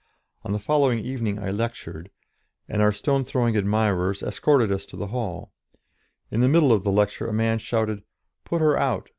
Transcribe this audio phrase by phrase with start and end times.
[0.43, 2.09] On the following evening I lectured,
[2.67, 5.53] and our stone throwing admirers escorted us to the hall;
[6.31, 8.01] in the middle of the lecture a man shouted,
[8.43, 9.09] "Put her out!"